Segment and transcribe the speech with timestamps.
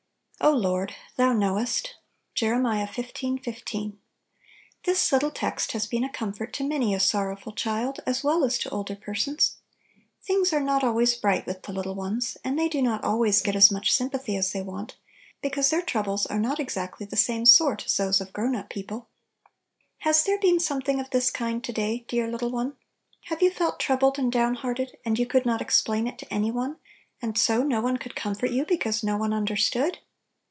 [0.43, 1.93] "0 Lord, Thou knowest"—
[2.35, 2.83] Jbb.
[2.89, 3.43] xv.
[3.45, 3.99] 15.
[4.85, 8.57] THIS little text has been a comfort to many a sorrowful child, as well as
[8.57, 9.37] to older persona
[10.23, 13.55] Things are not always bright with the little ones, and they do not always get
[13.55, 14.25] as much sympa Little Pillows.
[14.25, 14.97] 39 thy as they want,
[15.43, 19.09] because their troubles are not exactly the same sort as those of grown up people.
[19.99, 22.77] Has there been something of this kind to day, dear lit tle one?
[23.25, 26.77] Have you felt troubled and downhearted, and you could not explain it to any one,
[27.21, 29.99] and so no one could com fort you because no one understood?